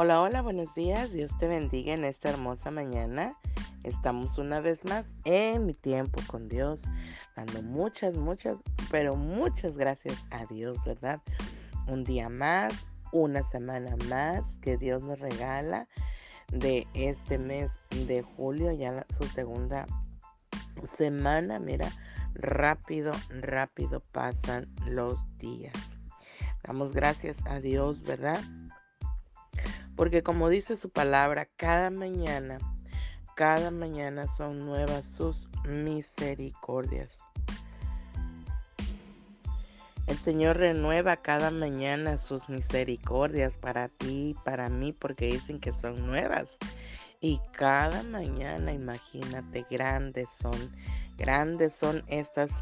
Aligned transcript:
Hola, 0.00 0.22
hola, 0.22 0.42
buenos 0.42 0.72
días. 0.76 1.10
Dios 1.10 1.32
te 1.40 1.48
bendiga 1.48 1.92
en 1.92 2.04
esta 2.04 2.30
hermosa 2.30 2.70
mañana. 2.70 3.36
Estamos 3.82 4.38
una 4.38 4.60
vez 4.60 4.84
más 4.84 5.04
en 5.24 5.66
mi 5.66 5.74
tiempo 5.74 6.20
con 6.28 6.48
Dios, 6.48 6.80
dando 7.34 7.64
muchas, 7.64 8.16
muchas, 8.16 8.58
pero 8.92 9.16
muchas 9.16 9.76
gracias 9.76 10.24
a 10.30 10.46
Dios, 10.46 10.78
¿verdad? 10.84 11.20
Un 11.88 12.04
día 12.04 12.28
más, 12.28 12.86
una 13.10 13.42
semana 13.50 13.96
más 14.08 14.44
que 14.62 14.76
Dios 14.76 15.02
nos 15.02 15.18
regala 15.18 15.88
de 16.52 16.86
este 16.94 17.36
mes 17.36 17.68
de 18.06 18.22
julio, 18.22 18.70
ya 18.70 19.04
su 19.10 19.24
segunda 19.24 19.84
semana. 20.96 21.58
Mira, 21.58 21.90
rápido, 22.34 23.10
rápido 23.30 23.98
pasan 24.12 24.72
los 24.86 25.18
días. 25.38 25.74
Damos 26.62 26.92
gracias 26.92 27.36
a 27.46 27.58
Dios, 27.58 28.04
¿verdad? 28.04 28.38
Porque 29.98 30.22
como 30.22 30.48
dice 30.48 30.76
su 30.76 30.90
palabra, 30.90 31.48
cada 31.56 31.90
mañana, 31.90 32.58
cada 33.34 33.72
mañana 33.72 34.28
son 34.28 34.64
nuevas 34.64 35.04
sus 35.04 35.48
misericordias. 35.64 37.10
El 40.06 40.16
Señor 40.18 40.56
renueva 40.56 41.16
cada 41.16 41.50
mañana 41.50 42.16
sus 42.16 42.48
misericordias 42.48 43.54
para 43.56 43.88
ti 43.88 44.30
y 44.30 44.34
para 44.44 44.68
mí 44.68 44.92
porque 44.92 45.26
dicen 45.26 45.58
que 45.58 45.72
son 45.72 46.06
nuevas. 46.06 46.48
Y 47.20 47.40
cada 47.50 48.04
mañana, 48.04 48.72
imagínate, 48.72 49.66
grandes 49.68 50.28
son, 50.40 50.54
grandes 51.16 51.72
son 51.72 52.04
estas 52.06 52.52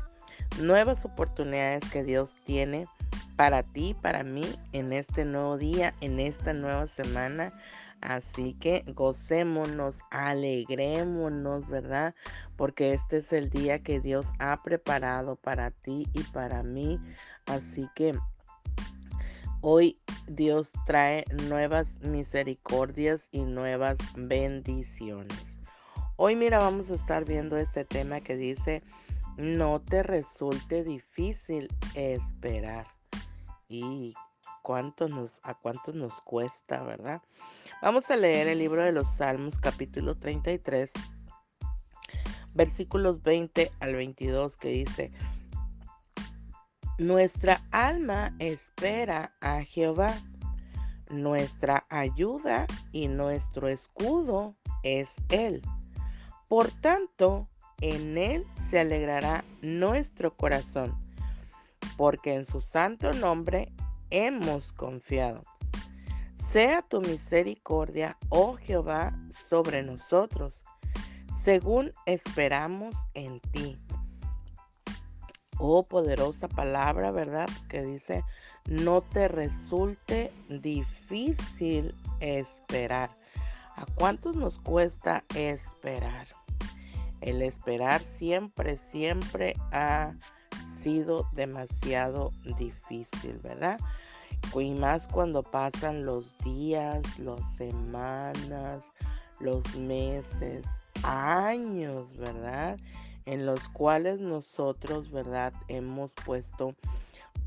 nuevas 0.59 1.05
oportunidades 1.05 1.85
que 1.91 2.03
Dios 2.03 2.31
tiene 2.47 2.87
para 3.37 3.63
ti, 3.63 3.95
para 4.01 4.25
mí, 4.25 4.45
en 4.73 4.93
este 4.93 5.25
nuevo 5.25 5.59
día, 5.59 5.95
en 6.01 6.19
esta 6.19 6.53
nueva 6.53 6.87
semana. 6.89 7.53
Así 8.01 8.55
que 8.55 8.85
gocémonos, 8.89 9.99
alegrémonos, 10.11 11.69
¿verdad? 11.69 12.15
Porque 12.57 12.93
este 12.93 13.19
es 13.19 13.33
el 13.33 13.51
día 13.51 13.79
que 13.79 14.01
Dios 14.01 14.29
ha 14.39 14.63
preparado 14.63 15.37
para 15.37 15.71
ti 15.71 16.07
y 16.13 16.23
para 16.25 16.63
mí. 16.63 16.99
Así 17.47 17.89
que 17.95 18.19
hoy 19.61 19.99
Dios 20.27 20.73
trae 20.87 21.25
nuevas 21.49 21.87
misericordias 22.01 23.21
y 23.33 23.41
nuevas 23.43 23.97
bendiciones. 24.15 25.45
Hoy 26.17 26.37
mira, 26.37 26.59
vamos 26.59 26.91
a 26.91 26.95
estar 26.95 27.25
viendo 27.25 27.59
este 27.59 27.85
tema 27.85 28.21
que 28.21 28.37
dice, 28.37 28.83
no 29.37 29.81
te 29.81 30.03
resulte 30.03 30.83
difícil 30.83 31.69
esperar 31.95 32.96
y 33.69 34.15
cuánto 34.63 35.09
nos, 35.09 35.41
a 35.43 35.55
cuánto 35.55 35.93
nos 35.93 36.21
cuesta, 36.21 36.83
¿verdad? 36.83 37.23
Vamos 37.83 38.11
a 38.11 38.17
leer 38.17 38.49
el 38.49 38.59
libro 38.59 38.85
de 38.85 38.93
los 38.93 39.09
Salmos 39.09 39.59
capítulo 39.59 40.15
33, 40.15 40.91
versículos 42.55 43.23
20 43.23 43.73
al 43.81 43.95
22 43.95 44.57
que 44.57 44.69
dice, 44.69 45.13
nuestra 46.99 47.63
alma 47.71 48.35
espera 48.39 49.35
a 49.41 49.63
Jehová, 49.63 50.15
nuestra 51.11 51.87
ayuda 51.89 52.67
y 52.93 53.09
nuestro 53.09 53.69
escudo 53.69 54.57
es 54.83 55.09
Él. 55.29 55.63
Por 56.49 56.71
tanto, 56.71 57.49
en 57.81 58.17
Él 58.17 58.45
se 58.71 58.81
alegrará 58.81 59.45
nuestro 59.61 60.37
corazón 60.37 61.06
porque 61.97 62.35
en 62.35 62.45
su 62.45 62.61
santo 62.61 63.13
nombre 63.13 63.73
hemos 64.11 64.73
confiado. 64.73 65.43
Sea 66.53 66.83
tu 66.83 67.01
misericordia, 67.01 68.17
oh 68.29 68.57
Jehová, 68.57 69.13
sobre 69.31 69.83
nosotros, 69.83 70.65
según 71.45 71.93
esperamos 72.07 72.97
en 73.15 73.41
ti. 73.41 73.79
Oh 75.59 75.85
poderosa 75.85 76.49
palabra, 76.49 77.11
¿verdad? 77.11 77.49
Que 77.69 77.83
dice, 77.83 78.23
no 78.69 79.01
te 79.01 79.29
resulte 79.29 80.33
difícil 80.49 81.95
esperar. 82.21 83.11
¿A 83.77 83.87
cuántos 83.95 84.37
nos 84.37 84.59
cuesta 84.59 85.25
esperar? 85.35 86.29
El 87.21 87.43
esperar 87.43 88.01
siempre, 88.01 88.77
siempre 88.77 89.55
a 89.73 90.15
sido 90.87 91.29
demasiado 91.33 92.31
difícil, 92.57 93.41
¿verdad? 93.43 93.81
Y 94.55 94.71
más 94.71 95.09
cuando 95.09 95.43
pasan 95.43 96.07
los 96.07 96.39
días, 96.45 97.19
las 97.19 97.41
semanas, 97.57 98.85
los 99.41 99.75
meses, 99.75 100.65
años, 101.03 102.17
¿verdad? 102.17 102.79
En 103.25 103.47
los 103.47 103.69
cuales 103.71 104.21
nosotros, 104.21 105.11
¿verdad? 105.11 105.53
Hemos 105.67 106.15
puesto 106.25 106.77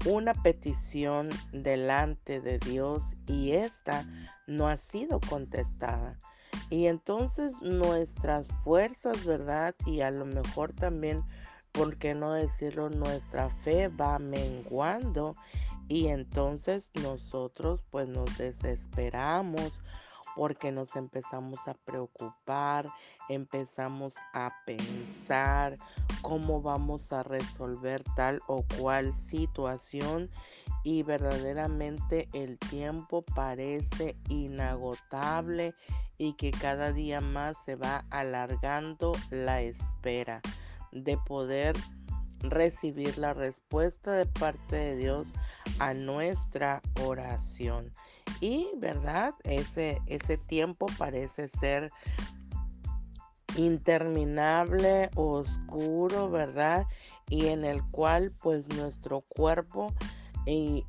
una 0.05 0.33
petición 0.33 1.29
delante 1.53 2.41
de 2.41 2.59
Dios 2.59 3.03
y 3.25 3.53
esta 3.53 4.05
no 4.47 4.67
ha 4.67 4.75
sido 4.75 5.21
contestada. 5.21 6.19
Y 6.69 6.87
entonces 6.87 7.61
nuestras 7.61 8.49
fuerzas, 8.65 9.23
¿verdad? 9.23 9.75
Y 9.85 10.01
a 10.01 10.11
lo 10.11 10.25
mejor 10.25 10.73
también 10.73 11.23
¿por 11.71 11.97
qué 11.97 12.13
no 12.13 12.33
decirlo? 12.33 12.89
Nuestra 12.89 13.49
fe 13.49 13.87
va 13.87 14.19
menguando 14.19 15.35
y 15.87 16.07
entonces 16.07 16.89
nosotros 17.01 17.85
pues 17.89 18.07
nos 18.07 18.37
desesperamos 18.37 19.79
porque 20.35 20.71
nos 20.71 20.95
empezamos 20.95 21.67
a 21.67 21.73
preocupar, 21.73 22.89
empezamos 23.27 24.15
a 24.33 24.53
pensar 24.65 25.77
cómo 26.21 26.61
vamos 26.61 27.11
a 27.11 27.23
resolver 27.23 28.03
tal 28.15 28.39
o 28.47 28.63
cual 28.79 29.13
situación 29.13 30.29
y 30.83 31.03
verdaderamente 31.03 32.29
el 32.33 32.57
tiempo 32.57 33.23
parece 33.23 34.15
inagotable 34.29 35.73
y 36.17 36.33
que 36.33 36.51
cada 36.51 36.93
día 36.93 37.21
más 37.21 37.57
se 37.65 37.75
va 37.75 38.05
alargando 38.09 39.11
la 39.31 39.61
espera 39.61 40.41
de 40.91 41.17
poder 41.17 41.75
recibir 42.41 43.17
la 43.17 43.33
respuesta 43.33 44.13
de 44.13 44.25
parte 44.25 44.75
de 44.75 44.95
Dios 44.95 45.33
a 45.79 45.93
nuestra 45.93 46.81
oración. 47.03 47.91
Y, 48.41 48.69
¿verdad? 48.77 49.33
Ese, 49.43 50.01
ese 50.07 50.37
tiempo 50.37 50.85
parece 50.97 51.47
ser 51.47 51.91
interminable, 53.57 55.09
oscuro, 55.15 56.29
¿verdad? 56.29 56.85
Y 57.29 57.47
en 57.47 57.65
el 57.65 57.83
cual 57.91 58.31
pues 58.41 58.67
nuestro 58.69 59.21
cuerpo 59.21 59.93
y, 60.45 60.85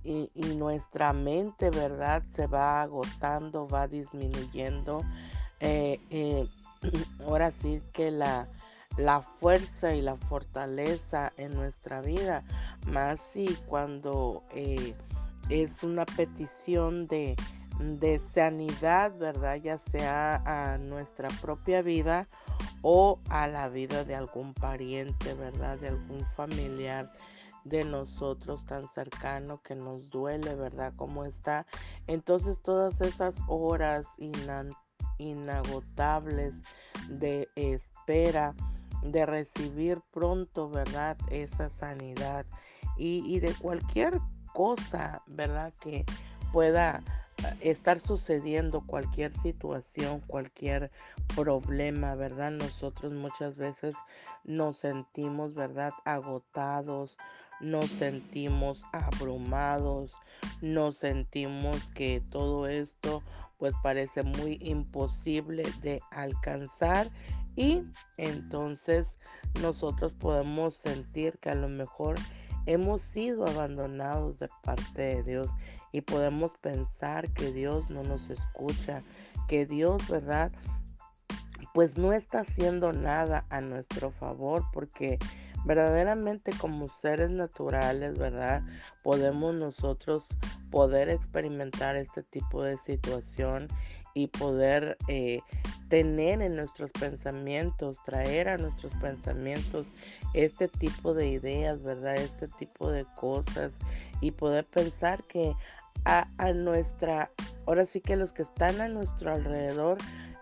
nuestra 0.56 1.12
mente, 1.12 1.70
¿verdad? 1.70 2.22
Se 2.34 2.46
va 2.46 2.82
agotando, 2.82 3.66
va 3.66 3.88
disminuyendo. 3.88 5.00
Eh, 5.60 6.00
eh, 6.10 6.48
ahora 7.26 7.50
sí 7.50 7.82
que 7.92 8.10
la, 8.10 8.46
la 8.96 9.22
fuerza 9.22 9.94
y 9.94 10.02
la 10.02 10.16
fortaleza 10.16 11.32
en 11.36 11.54
nuestra 11.54 12.00
vida, 12.00 12.42
más 12.86 13.20
si 13.32 13.46
cuando 13.66 14.42
eh, 14.54 14.94
es 15.48 15.82
una 15.82 16.04
petición 16.04 17.06
de, 17.06 17.36
de 17.78 18.18
sanidad, 18.18 19.16
¿verdad? 19.16 19.56
Ya 19.56 19.78
sea 19.78 20.42
a 20.44 20.78
nuestra 20.78 21.28
propia 21.40 21.82
vida 21.82 22.26
o 22.82 23.20
a 23.28 23.46
la 23.46 23.68
vida 23.68 24.04
de 24.04 24.14
algún 24.14 24.54
pariente, 24.54 25.34
¿verdad? 25.34 25.78
De 25.78 25.88
algún 25.88 26.24
familiar 26.36 27.10
de 27.64 27.84
nosotros 27.84 28.64
tan 28.64 28.88
cercano 28.88 29.60
que 29.62 29.74
nos 29.74 30.10
duele, 30.10 30.54
¿verdad? 30.54 30.92
Como 30.96 31.24
está. 31.24 31.66
Entonces 32.06 32.60
todas 32.62 33.00
esas 33.00 33.36
horas 33.48 34.06
inagotables 35.18 36.62
de 37.08 37.48
espera 37.54 38.54
de 39.02 39.26
recibir 39.26 40.00
pronto, 40.10 40.68
¿verdad? 40.68 41.16
Esa 41.30 41.70
sanidad 41.70 42.46
y, 42.96 43.40
de 43.40 43.54
cualquier 43.54 44.20
cosa, 44.52 45.22
¿verdad? 45.26 45.72
Que 45.80 46.04
pueda 46.52 47.02
eh, 47.38 47.56
estar 47.60 47.98
sucediendo 47.98 48.82
cualquier 48.86 49.32
situación, 49.40 50.20
cualquier 50.26 50.90
problema, 51.34 52.14
¿verdad? 52.14 52.50
Nosotros 52.50 53.12
muchas 53.12 53.56
veces 53.56 53.94
nos 54.44 54.76
sentimos, 54.76 55.54
¿verdad? 55.54 55.92
Agotados, 56.04 57.16
nos 57.60 57.86
sentimos 57.86 58.84
abrumados, 58.92 60.16
nos 60.60 60.96
sentimos 60.96 61.90
que 61.92 62.22
todo 62.30 62.66
esto 62.68 63.22
pues 63.58 63.74
parece 63.82 64.22
muy 64.22 64.58
imposible 64.62 65.64
de 65.82 66.00
alcanzar 66.10 67.10
y 67.56 67.82
entonces 68.16 69.06
nosotros 69.60 70.12
podemos 70.12 70.74
sentir 70.76 71.38
que 71.38 71.50
a 71.50 71.54
lo 71.54 71.68
mejor 71.68 72.16
hemos 72.66 73.02
sido 73.02 73.46
abandonados 73.46 74.38
de 74.38 74.48
parte 74.62 75.02
de 75.02 75.22
Dios 75.22 75.50
y 75.92 76.02
podemos 76.02 76.56
pensar 76.58 77.28
que 77.32 77.52
Dios 77.52 77.90
no 77.90 78.02
nos 78.02 78.30
escucha, 78.30 79.02
que 79.48 79.66
Dios, 79.66 80.08
¿verdad? 80.08 80.52
Pues 81.74 81.98
no 81.98 82.12
está 82.12 82.40
haciendo 82.40 82.92
nada 82.92 83.44
a 83.50 83.60
nuestro 83.60 84.10
favor 84.10 84.64
porque 84.72 85.18
verdaderamente 85.64 86.52
como 86.58 86.88
seres 86.88 87.30
naturales, 87.30 88.18
¿verdad? 88.18 88.62
Podemos 89.02 89.54
nosotros 89.54 90.26
poder 90.70 91.10
experimentar 91.10 91.96
este 91.96 92.22
tipo 92.22 92.62
de 92.62 92.78
situación 92.78 93.68
y 94.14 94.28
poder 94.28 94.96
eh, 95.08 95.40
tener 95.88 96.40
en 96.40 96.56
nuestros 96.56 96.92
pensamientos, 96.92 97.98
traer 98.04 98.48
a 98.48 98.56
nuestros 98.56 98.92
pensamientos 98.94 99.88
este 100.34 100.68
tipo 100.68 101.14
de 101.14 101.28
ideas, 101.28 101.82
¿verdad? 101.82 102.14
Este 102.14 102.48
tipo 102.48 102.90
de 102.90 103.04
cosas 103.16 103.72
y 104.20 104.30
poder 104.30 104.64
pensar 104.64 105.24
que 105.24 105.54
a, 106.04 106.26
nuestra, 106.54 107.30
ahora 107.66 107.86
sí 107.86 108.00
que 108.00 108.16
los 108.16 108.32
que 108.32 108.42
están 108.42 108.80
a 108.80 108.88
nuestro 108.88 109.32
alrededor 109.32 109.98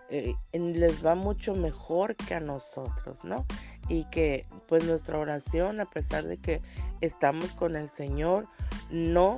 eh, 0.09 0.35
les 0.53 1.05
va 1.05 1.15
mucho 1.15 1.53
mejor 1.53 2.15
que 2.15 2.35
a 2.35 2.39
nosotros, 2.39 3.23
¿no? 3.23 3.45
Y 3.89 4.05
que 4.05 4.45
pues 4.67 4.85
nuestra 4.85 5.17
oración, 5.17 5.81
a 5.81 5.89
pesar 5.89 6.23
de 6.23 6.37
que 6.37 6.61
estamos 7.01 7.51
con 7.53 7.75
el 7.75 7.89
Señor, 7.89 8.47
no, 8.91 9.37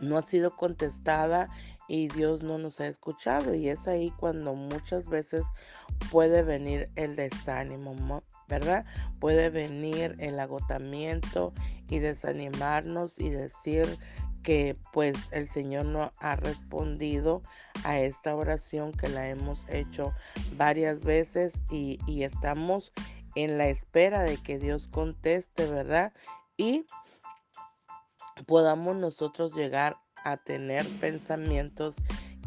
no 0.00 0.18
ha 0.18 0.22
sido 0.22 0.56
contestada 0.56 1.48
y 1.88 2.08
Dios 2.08 2.42
no 2.42 2.58
nos 2.58 2.80
ha 2.80 2.86
escuchado 2.86 3.54
y 3.54 3.68
es 3.68 3.86
ahí 3.86 4.10
cuando 4.18 4.54
muchas 4.54 5.06
veces 5.06 5.46
puede 6.10 6.42
venir 6.42 6.90
el 6.96 7.16
desánimo, 7.16 8.22
¿verdad? 8.48 8.84
Puede 9.20 9.50
venir 9.50 10.16
el 10.18 10.38
agotamiento 10.40 11.52
y 11.88 11.98
desanimarnos 11.98 13.18
y 13.18 13.30
decir 13.30 13.86
que 14.42 14.76
pues 14.92 15.32
el 15.32 15.48
Señor 15.48 15.86
no 15.86 16.12
ha 16.18 16.36
respondido 16.36 17.42
a 17.84 17.98
esta 17.98 18.34
oración 18.34 18.92
que 18.92 19.08
la 19.08 19.28
hemos 19.28 19.66
hecho 19.68 20.12
varias 20.56 21.02
veces 21.02 21.54
y, 21.70 21.98
y 22.06 22.22
estamos 22.22 22.92
en 23.34 23.58
la 23.58 23.68
espera 23.68 24.22
de 24.22 24.36
que 24.38 24.58
Dios 24.58 24.88
conteste, 24.88 25.66
¿verdad? 25.66 26.12
Y 26.56 26.86
podamos 28.46 28.96
nosotros 28.96 29.52
llegar 29.52 29.96
a 30.26 30.36
tener 30.36 30.84
pensamientos 31.00 31.96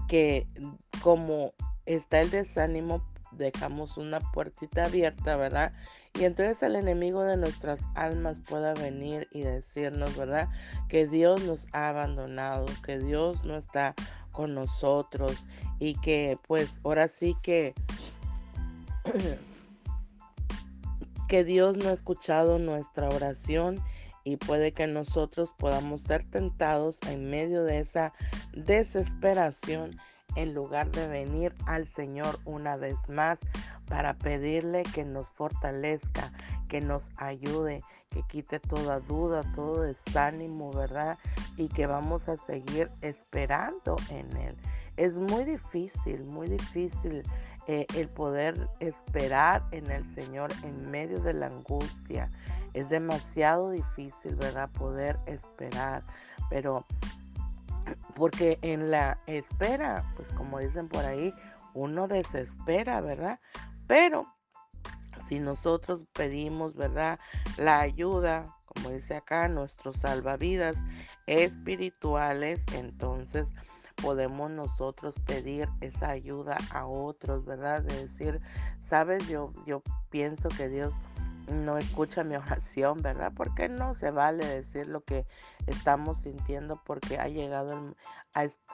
que 0.10 0.48
como 1.02 1.54
está 1.86 2.20
el 2.20 2.30
desánimo, 2.30 3.02
dejamos 3.32 3.96
una 3.96 4.20
puertita 4.20 4.86
abierta, 4.86 5.38
¿verdad? 5.38 5.72
Y 6.20 6.26
entonces 6.26 6.62
el 6.62 6.76
enemigo 6.76 7.24
de 7.24 7.38
nuestras 7.38 7.80
almas 7.96 8.42
pueda 8.42 8.74
venir 8.74 9.30
y 9.32 9.44
decirnos, 9.44 10.18
¿verdad? 10.18 10.50
Que 10.90 11.08
Dios 11.08 11.42
nos 11.44 11.68
ha 11.72 11.88
abandonado, 11.88 12.66
que 12.86 13.00
Dios 13.00 13.46
no 13.46 13.56
está 13.56 13.96
con 14.34 14.54
nosotros 14.56 15.46
y 15.80 15.94
que 16.02 16.38
pues 16.48 16.82
ahora 16.84 17.08
sí 17.08 17.38
que 17.42 17.74
que 21.30 21.46
Dios 21.46 21.78
no 21.78 21.90
ha 21.90 21.94
escuchado 21.94 22.60
nuestra 22.60 23.08
oración 23.08 23.80
y 24.24 24.38
puede 24.38 24.72
que 24.72 24.88
nosotros 24.88 25.54
podamos 25.58 26.02
ser 26.02 26.24
tentados 26.24 27.00
en 27.08 27.30
medio 27.30 27.64
de 27.64 27.80
esa 27.80 28.14
desesperación 28.54 30.00
en 30.36 30.54
lugar 30.54 30.92
de 30.92 31.08
venir 31.08 31.54
al 31.66 31.88
Señor 31.88 32.40
una 32.46 32.76
vez 32.76 32.98
más 33.10 33.40
para 33.88 34.14
pedirle 34.14 34.84
que 34.84 35.04
nos 35.04 35.30
fortalezca, 35.32 36.32
que 36.70 36.82
nos 36.82 37.12
ayude, 37.18 37.84
que 38.10 38.24
quite 38.24 38.60
toda 38.60 39.00
duda, 39.00 39.44
todo 39.56 39.82
desánimo, 39.82 40.72
¿verdad? 40.72 41.18
Y 41.58 41.68
que 41.68 41.88
vamos 41.88 42.30
a 42.30 42.38
seguir 42.38 42.90
esperando 43.02 43.96
en 44.10 44.36
Él. 44.38 44.56
Es 44.98 45.18
muy 45.18 45.44
difícil, 45.44 46.24
muy 46.26 46.48
difícil 46.48 47.24
eh, 47.72 47.86
el 47.96 48.08
poder 48.08 48.68
esperar 48.80 49.64
en 49.70 49.92
el 49.92 50.04
Señor 50.16 50.52
en 50.64 50.90
medio 50.90 51.20
de 51.20 51.34
la 51.34 51.46
angustia, 51.46 52.28
es 52.74 52.90
demasiado 52.90 53.70
difícil, 53.70 54.36
¿verdad? 54.38 54.72
Poder 54.72 55.20
esperar, 55.28 56.04
pero 56.50 56.88
porque 58.16 58.58
en 58.64 58.90
la 58.90 59.20
espera, 59.28 60.04
pues 60.16 60.32
como 60.32 60.58
dicen 60.58 60.88
por 60.88 61.06
ahí, 61.06 61.32
uno 61.76 62.08
desespera, 62.08 63.02
¿verdad? 63.02 63.40
Pero 63.86 64.26
si 65.28 65.38
nosotros 65.38 66.08
pedimos, 66.14 66.74
¿verdad? 66.74 67.20
La 67.58 67.82
ayuda, 67.82 68.46
como 68.66 68.90
dice 68.90 69.14
acá, 69.14 69.48
nuestros 69.48 69.96
salvavidas 69.98 70.76
espirituales, 71.28 72.64
entonces 72.74 73.46
podemos 74.02 74.50
nosotros 74.52 75.16
pedir 75.26 75.68
esa 75.82 76.10
ayuda 76.10 76.58
a 76.72 76.86
otros, 76.86 77.46
¿verdad? 77.46 77.82
De 77.82 78.04
decir, 78.04 78.40
sabes, 78.82 79.28
yo, 79.28 79.54
yo 79.66 79.82
pienso 80.10 80.50
que 80.50 80.70
Dios 80.70 80.96
no 81.50 81.78
escucha 81.78 82.24
mi 82.24 82.36
oración, 82.36 83.02
¿verdad? 83.02 83.32
Porque 83.36 83.70
no 83.70 83.94
se 83.94 84.12
vale 84.12 84.46
decir 84.46 84.88
lo 84.88 85.02
que 85.02 85.26
estamos 85.68 86.18
sintiendo 86.18 86.82
porque 86.86 87.20
ha 87.20 87.28
llegado, 87.28 87.96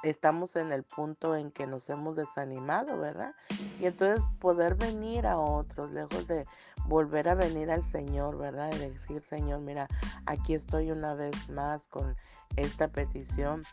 estamos 0.03 0.55
en 0.55 0.71
el 0.71 0.83
punto 0.83 1.35
en 1.35 1.51
que 1.51 1.67
nos 1.67 1.89
hemos 1.89 2.15
desanimado, 2.15 2.97
¿verdad? 2.97 3.33
Y 3.79 3.85
entonces 3.85 4.23
poder 4.39 4.75
venir 4.75 5.25
a 5.25 5.37
otros, 5.37 5.91
lejos 5.91 6.27
de 6.27 6.45
volver 6.87 7.29
a 7.29 7.35
venir 7.35 7.71
al 7.71 7.83
Señor, 7.83 8.37
¿verdad? 8.37 8.71
Y 8.75 8.79
decir, 8.79 9.21
Señor, 9.23 9.61
mira, 9.61 9.87
aquí 10.25 10.53
estoy 10.53 10.91
una 10.91 11.13
vez 11.13 11.49
más 11.49 11.87
con 11.87 12.15
esta 12.55 12.87
petición. 12.87 13.63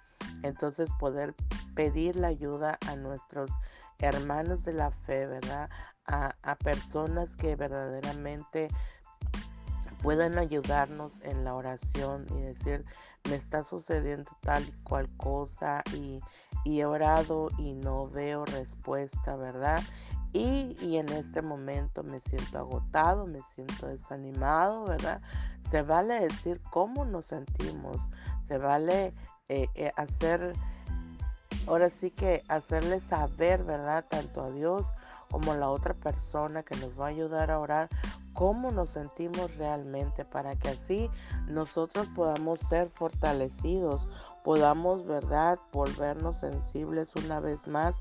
Entonces 0.43 0.90
poder 0.99 1.34
pedir 1.75 2.17
la 2.17 2.29
ayuda 2.29 2.79
a 2.88 2.96
nuestros 2.96 3.50
hermanos 3.99 4.64
de 4.64 4.73
la 4.73 4.90
fe, 4.90 5.26
¿verdad? 5.26 5.70
A, 6.06 6.34
a, 6.43 6.56
personas 6.56 7.37
que 7.37 7.55
verdaderamente 7.55 8.69
puedan 10.02 10.37
ayudarnos 10.37 11.20
en 11.23 11.44
la 11.44 11.55
oración 11.55 12.26
y 12.31 12.40
decir, 12.40 12.84
me 13.29 13.37
está 13.37 13.62
sucediendo 13.62 14.31
tal 14.40 14.64
y 14.64 14.73
cual 14.82 15.08
cosa 15.17 15.82
y, 15.94 16.20
he 16.64 16.85
orado 16.85 17.49
y 17.58 17.75
no 17.75 18.08
veo 18.08 18.44
respuesta, 18.44 19.37
¿verdad? 19.37 19.81
Y, 20.32 20.76
y, 20.81 20.96
en 20.96 21.08
este 21.11 21.43
momento 21.43 22.02
me 22.02 22.20
siento 22.20 22.58
agotado, 22.58 23.26
me 23.26 23.40
siento 23.55 23.87
desanimado, 23.87 24.85
¿verdad? 24.85 25.20
Se 25.70 25.82
vale 25.82 26.20
decir 26.20 26.61
cómo 26.70 27.05
nos 27.05 27.26
sentimos, 27.26 28.09
se 28.47 28.59
vale 28.59 29.12
eh, 29.54 29.68
eh, 29.75 29.92
hacer, 29.97 30.54
ahora 31.66 31.90
sí 31.90 32.11
que 32.11 32.42
hacerle 32.49 33.00
saber, 33.00 33.64
¿verdad? 33.64 34.02
Tanto 34.09 34.42
a 34.42 34.50
Dios 34.50 34.94
como 35.30 35.52
a 35.52 35.56
la 35.56 35.68
otra 35.68 35.92
persona 35.92 36.62
que 36.62 36.75
nos 36.76 36.99
va 36.99 37.04
a 37.04 37.09
ayudar 37.09 37.50
a 37.50 37.59
orar, 37.59 37.90
cómo 38.32 38.71
nos 38.71 38.88
sentimos 38.88 39.54
realmente 39.59 40.25
para 40.25 40.56
que 40.56 40.71
así 40.71 41.11
nosotros 41.49 42.06
podamos 42.16 42.61
ser 42.61 42.88
fortalecidos, 42.88 44.09
podamos, 44.42 45.04
¿verdad?, 45.06 45.59
volvernos 45.71 46.38
sensibles 46.38 47.14
una 47.14 47.38
vez 47.38 47.68
más 47.68 47.94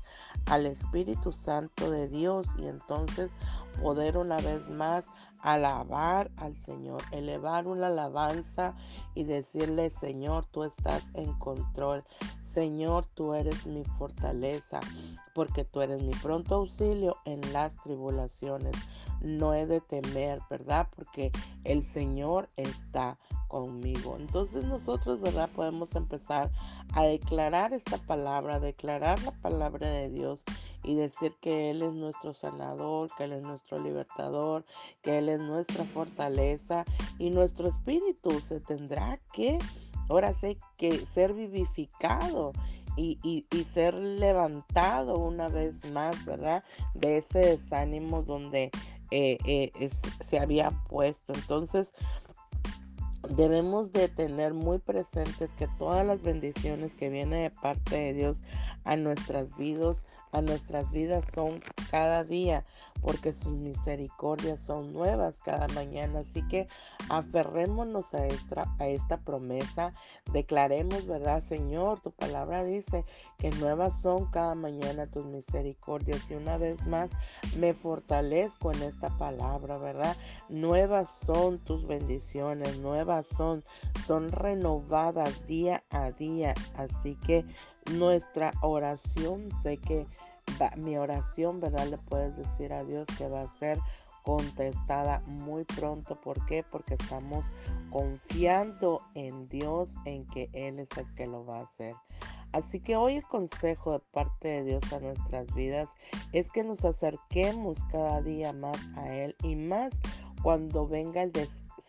al 0.46 0.64
Espíritu 0.64 1.32
Santo 1.32 1.90
de 1.90 2.08
Dios 2.08 2.46
y 2.56 2.66
entonces 2.66 3.30
poder 3.82 4.16
una 4.16 4.36
vez 4.38 4.70
más 4.70 5.04
alabar 5.42 6.30
al 6.36 6.56
Señor, 6.56 7.02
elevar 7.10 7.66
una 7.66 7.88
alabanza 7.88 8.74
y 9.14 9.24
decirle, 9.24 9.90
Señor, 9.90 10.46
tú 10.46 10.64
estás 10.64 11.10
en 11.14 11.32
control. 11.34 12.04
Señor, 12.42 13.06
tú 13.06 13.32
eres 13.32 13.66
mi 13.66 13.82
fortaleza, 13.84 14.78
porque 15.34 15.64
tú 15.64 15.80
eres 15.80 16.02
mi 16.02 16.12
pronto 16.12 16.56
auxilio 16.56 17.16
en 17.24 17.40
las 17.52 17.76
tribulaciones. 17.78 18.74
No 19.22 19.54
he 19.54 19.66
de 19.66 19.80
temer, 19.80 20.40
¿verdad? 20.50 20.86
Porque 20.94 21.32
el 21.64 21.82
Señor 21.82 22.50
está 22.56 23.18
conmigo. 23.48 24.16
Entonces 24.18 24.64
nosotros, 24.66 25.20
¿verdad? 25.20 25.48
Podemos 25.54 25.94
empezar 25.94 26.50
a 26.92 27.04
declarar 27.04 27.72
esta 27.72 27.98
palabra, 27.98 28.60
declarar 28.60 29.22
la 29.22 29.32
palabra 29.32 29.88
de 29.88 30.10
Dios 30.10 30.44
y 30.82 30.94
decir 30.94 31.34
que 31.40 31.70
Él 31.70 31.82
es 31.82 31.92
nuestro 31.92 32.32
sanador, 32.32 33.08
que 33.16 33.24
Él 33.24 33.32
es 33.32 33.42
nuestro 33.42 33.78
libertador, 33.78 34.64
que 35.02 35.18
Él 35.18 35.28
es 35.28 35.40
nuestra 35.40 35.84
fortaleza 35.84 36.84
y 37.18 37.30
nuestro 37.30 37.68
espíritu 37.68 38.40
se 38.40 38.60
tendrá 38.60 39.20
que 39.32 39.58
ahora 40.08 40.34
sé 40.34 40.58
que 40.76 41.06
ser 41.06 41.32
vivificado 41.32 42.52
y, 42.96 43.46
ser 43.72 43.94
levantado 43.94 45.18
una 45.18 45.48
vez 45.48 45.90
más, 45.92 46.24
¿verdad? 46.26 46.62
De 46.94 47.18
ese 47.18 47.38
desánimo 47.38 48.22
donde 48.22 48.70
eh, 49.10 49.38
eh, 49.46 49.90
se 50.20 50.38
había 50.38 50.70
puesto. 50.88 51.32
Entonces, 51.32 51.94
debemos 53.30 53.92
de 53.92 54.08
tener 54.08 54.52
muy 54.52 54.78
presentes 54.78 55.50
que 55.58 55.68
todas 55.78 56.06
las 56.06 56.22
bendiciones 56.22 56.94
que 56.94 57.08
vienen 57.08 57.44
de 57.44 57.50
parte 57.50 57.96
de 57.96 58.12
Dios 58.12 58.42
a 58.84 58.96
nuestras 58.96 59.56
vidas, 59.56 60.02
a 60.32 60.40
nuestras 60.40 60.90
vidas 60.90 61.26
son 61.34 61.60
cada 61.90 62.24
día, 62.24 62.64
porque 63.02 63.32
sus 63.32 63.52
misericordias 63.52 64.60
son 64.60 64.92
nuevas 64.92 65.40
cada 65.44 65.68
mañana. 65.68 66.20
Así 66.20 66.46
que 66.48 66.66
aferrémonos 67.10 68.14
a 68.14 68.26
esta, 68.26 68.64
a 68.78 68.86
esta 68.86 69.18
promesa, 69.18 69.92
declaremos, 70.32 71.06
¿verdad, 71.06 71.42
Señor? 71.42 72.00
Tu 72.00 72.10
palabra 72.12 72.64
dice 72.64 73.04
que 73.38 73.50
nuevas 73.50 74.00
son 74.00 74.26
cada 74.30 74.54
mañana 74.54 75.06
tus 75.06 75.26
misericordias. 75.26 76.30
Y 76.30 76.34
una 76.34 76.56
vez 76.56 76.86
más, 76.86 77.10
me 77.58 77.74
fortalezco 77.74 78.72
en 78.72 78.82
esta 78.82 79.10
palabra, 79.18 79.78
¿verdad? 79.78 80.16
Nuevas 80.48 81.10
son 81.10 81.58
tus 81.58 81.86
bendiciones, 81.86 82.78
nuevas 82.78 83.26
son, 83.26 83.62
son 84.06 84.30
renovadas 84.30 85.46
día 85.46 85.84
a 85.90 86.10
día. 86.12 86.54
Así 86.76 87.16
que 87.26 87.44
nuestra 87.90 88.52
oración, 88.62 89.48
sé 89.62 89.78
que 89.78 90.06
mi 90.76 90.96
oración, 90.96 91.60
¿verdad? 91.60 91.86
Le 91.86 91.98
puedes 91.98 92.36
decir 92.36 92.72
a 92.72 92.84
Dios 92.84 93.06
que 93.18 93.28
va 93.28 93.42
a 93.42 93.58
ser 93.58 93.78
contestada 94.22 95.20
muy 95.26 95.64
pronto. 95.64 96.20
¿Por 96.20 96.44
qué? 96.46 96.64
Porque 96.70 96.94
estamos 96.94 97.46
confiando 97.90 99.02
en 99.14 99.46
Dios, 99.46 99.90
en 100.04 100.26
que 100.26 100.48
Él 100.52 100.78
es 100.78 100.88
el 100.96 101.12
que 101.14 101.26
lo 101.26 101.44
va 101.44 101.60
a 101.60 101.62
hacer. 101.62 101.94
Así 102.52 102.80
que 102.80 102.96
hoy 102.96 103.16
el 103.16 103.24
consejo 103.24 103.92
de 103.92 104.00
parte 104.00 104.48
de 104.48 104.64
Dios 104.64 104.92
a 104.92 105.00
nuestras 105.00 105.54
vidas 105.54 105.88
es 106.32 106.50
que 106.50 106.62
nos 106.62 106.84
acerquemos 106.84 107.82
cada 107.90 108.20
día 108.20 108.52
más 108.52 108.76
a 108.96 109.08
Él 109.14 109.34
y 109.42 109.56
más 109.56 109.94
cuando 110.42 110.86
venga 110.86 111.22
el, 111.22 111.32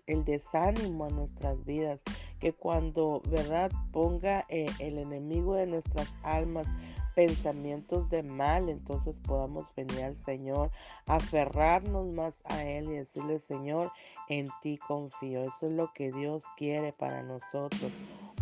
el 0.07 0.23
desánimo 0.23 1.05
a 1.05 1.09
nuestras 1.09 1.63
vidas, 1.65 1.99
que 2.43 2.51
cuando, 2.51 3.21
¿verdad?, 3.29 3.71
ponga 3.93 4.45
eh, 4.49 4.65
el 4.79 4.97
enemigo 4.97 5.55
de 5.55 5.65
nuestras 5.65 6.13
almas 6.23 6.67
pensamientos 7.15 8.09
de 8.09 8.21
mal, 8.21 8.67
entonces 8.67 9.21
podamos 9.21 9.73
venir 9.77 10.03
al 10.03 10.17
Señor, 10.25 10.69
aferrarnos 11.05 12.05
más 12.07 12.33
a 12.43 12.65
Él 12.65 12.89
y 12.89 12.95
decirle, 12.95 13.39
Señor, 13.39 13.93
en 14.27 14.47
ti 14.61 14.77
confío. 14.77 15.45
Eso 15.45 15.67
es 15.67 15.71
lo 15.71 15.93
que 15.93 16.11
Dios 16.11 16.43
quiere 16.57 16.91
para 16.91 17.23
nosotros. 17.23 17.93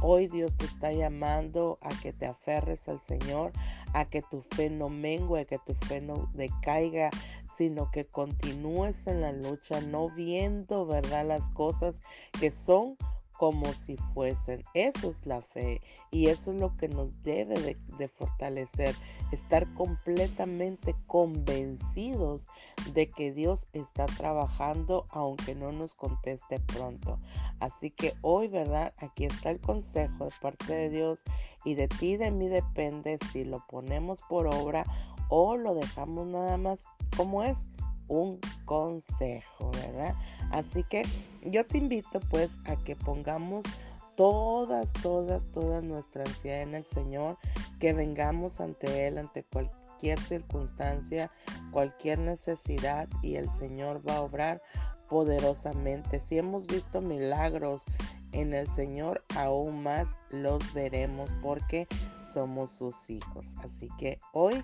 Hoy 0.01 0.25
Dios 0.25 0.57
te 0.57 0.65
está 0.65 0.91
llamando 0.91 1.77
a 1.81 1.89
que 2.01 2.11
te 2.11 2.25
aferres 2.25 2.89
al 2.89 3.01
Señor, 3.01 3.51
a 3.93 4.05
que 4.05 4.23
tu 4.23 4.39
fe 4.39 4.71
no 4.71 4.89
mengue, 4.89 5.45
que 5.45 5.59
tu 5.59 5.75
fe 5.85 6.01
no 6.01 6.27
decaiga, 6.33 7.11
sino 7.55 7.91
que 7.91 8.05
continúes 8.05 9.05
en 9.05 9.21
la 9.21 9.31
lucha, 9.31 9.79
no 9.79 10.09
viendo, 10.09 10.87
¿verdad?, 10.87 11.27
las 11.27 11.51
cosas 11.51 11.93
que 12.39 12.49
son 12.49 12.97
como 13.41 13.73
si 13.73 13.97
fuesen. 14.13 14.61
Eso 14.75 15.09
es 15.09 15.25
la 15.25 15.41
fe 15.41 15.81
y 16.11 16.27
eso 16.27 16.51
es 16.51 16.59
lo 16.59 16.75
que 16.75 16.87
nos 16.87 17.23
debe 17.23 17.75
de, 17.97 18.07
fortalecer, 18.07 18.93
estar 19.31 19.65
completamente 19.73 20.93
convencidos 21.07 22.45
de 22.93 23.09
que 23.09 23.31
Dios 23.31 23.65
está 23.73 24.05
trabajando 24.05 25.07
aunque 25.09 25.55
no 25.55 25.71
nos 25.71 25.95
conteste 25.95 26.59
pronto. 26.59 27.17
Así 27.59 27.89
que 27.89 28.13
hoy, 28.21 28.47
¿verdad? 28.47 28.93
Aquí 28.99 29.25
está 29.25 29.49
el 29.49 29.59
consejo 29.59 30.25
de 30.25 30.31
parte 30.39 30.75
de 30.75 30.89
Dios 30.91 31.23
y 31.65 31.73
de 31.73 31.87
ti 31.87 32.17
de 32.17 32.29
mí 32.29 32.47
depende 32.47 33.17
si 33.31 33.43
lo 33.43 33.65
ponemos 33.65 34.21
por 34.29 34.53
obra 34.53 34.83
o 35.29 35.57
lo 35.57 35.73
dejamos 35.73 36.27
nada 36.27 36.57
más 36.57 36.83
como 37.17 37.41
es 37.41 37.57
un 38.11 38.39
consejo, 38.65 39.71
¿verdad? 39.71 40.15
Así 40.51 40.83
que 40.83 41.01
yo 41.43 41.65
te 41.65 41.77
invito 41.77 42.19
pues 42.29 42.51
a 42.65 42.75
que 42.75 42.95
pongamos 42.97 43.65
todas, 44.15 44.91
todas, 45.01 45.43
todas 45.53 45.81
nuestra 45.81 46.23
ansiedad 46.23 46.61
en 46.61 46.75
el 46.75 46.83
Señor, 46.83 47.37
que 47.79 47.93
vengamos 47.93 48.59
ante 48.59 49.07
Él, 49.07 49.17
ante 49.17 49.43
cualquier 49.43 50.19
circunstancia, 50.19 51.31
cualquier 51.71 52.19
necesidad 52.19 53.07
y 53.23 53.37
el 53.37 53.49
Señor 53.57 54.07
va 54.07 54.17
a 54.17 54.21
obrar 54.21 54.61
poderosamente. 55.07 56.19
Si 56.19 56.37
hemos 56.37 56.67
visto 56.67 56.99
milagros 56.99 57.83
en 58.33 58.53
el 58.53 58.67
Señor, 58.75 59.23
aún 59.37 59.83
más 59.83 60.09
los 60.31 60.73
veremos 60.73 61.31
porque 61.41 61.87
somos 62.33 62.71
sus 62.71 63.09
hijos. 63.09 63.45
Así 63.63 63.87
que 63.97 64.19
hoy 64.33 64.61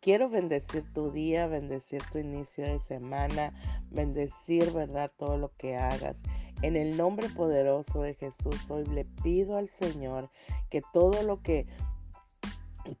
Quiero 0.00 0.28
bendecir 0.28 0.84
tu 0.92 1.10
día, 1.10 1.48
bendecir 1.48 2.02
tu 2.12 2.18
inicio 2.18 2.64
de 2.64 2.78
semana, 2.78 3.52
bendecir, 3.90 4.70
¿verdad? 4.72 5.10
Todo 5.16 5.36
lo 5.38 5.50
que 5.56 5.76
hagas. 5.76 6.16
En 6.62 6.76
el 6.76 6.96
nombre 6.96 7.28
poderoso 7.28 8.02
de 8.02 8.14
Jesús, 8.14 8.70
hoy 8.70 8.84
le 8.86 9.04
pido 9.22 9.58
al 9.58 9.68
Señor 9.68 10.30
que 10.70 10.82
todo 10.92 11.22
lo 11.24 11.42
que 11.42 11.66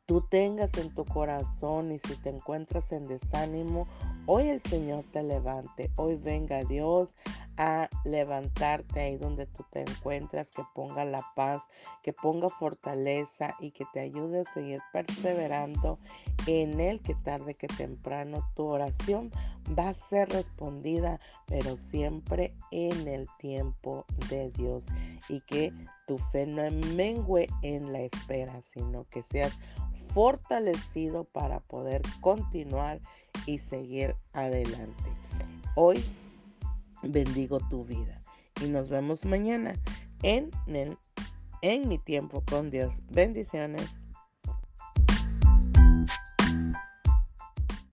tú 0.06 0.22
tengas 0.28 0.76
en 0.76 0.92
tu 0.92 1.04
corazón 1.04 1.92
y 1.92 1.98
si 2.00 2.16
te 2.16 2.30
encuentras 2.30 2.90
en 2.90 3.06
desánimo, 3.06 3.86
hoy 4.26 4.48
el 4.48 4.60
Señor 4.62 5.04
te 5.12 5.22
levante. 5.22 5.90
Hoy 5.96 6.16
venga 6.16 6.64
Dios 6.64 7.14
a 7.58 7.90
levantarte 8.04 9.00
ahí 9.00 9.16
donde 9.16 9.46
tú 9.46 9.64
te 9.70 9.80
encuentras, 9.80 10.48
que 10.48 10.62
ponga 10.74 11.04
la 11.04 11.22
paz, 11.34 11.60
que 12.02 12.12
ponga 12.12 12.48
fortaleza 12.48 13.56
y 13.58 13.72
que 13.72 13.84
te 13.92 13.98
ayude 13.98 14.40
a 14.42 14.52
seguir 14.54 14.80
perseverando 14.92 15.98
en 16.46 16.78
Él, 16.78 17.00
que 17.00 17.16
tarde 17.16 17.54
que 17.54 17.66
temprano 17.66 18.48
tu 18.54 18.64
oración 18.64 19.32
va 19.76 19.88
a 19.88 19.94
ser 19.94 20.28
respondida, 20.28 21.18
pero 21.46 21.76
siempre 21.76 22.54
en 22.70 23.08
el 23.08 23.28
tiempo 23.40 24.06
de 24.30 24.50
Dios 24.52 24.86
y 25.28 25.40
que 25.40 25.72
tu 26.06 26.16
fe 26.16 26.46
no 26.46 26.62
mengue 26.94 27.48
en 27.62 27.92
la 27.92 28.02
espera, 28.02 28.62
sino 28.72 29.04
que 29.10 29.24
seas 29.24 29.58
fortalecido 30.14 31.24
para 31.24 31.58
poder 31.58 32.02
continuar 32.20 33.00
y 33.46 33.58
seguir 33.58 34.14
adelante. 34.32 35.10
Hoy 35.74 36.04
bendigo 37.02 37.60
tu 37.68 37.84
vida. 37.84 38.22
Y 38.62 38.68
nos 38.68 38.88
vemos 38.88 39.24
mañana 39.24 39.74
en, 40.22 40.50
en, 40.66 40.98
en 41.62 41.88
mi 41.88 41.98
tiempo 41.98 42.42
con 42.48 42.70
Dios. 42.70 42.94
Bendiciones. 43.10 43.94